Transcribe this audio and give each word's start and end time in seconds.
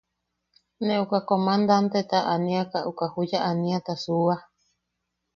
Ne 0.85 0.95
uka 1.03 1.19
comandanteta 1.29 2.17
aniaka 2.33 2.77
uka 2.91 3.05
juya 3.13 3.39
aniata 3.49 3.93
suua. 4.03 4.35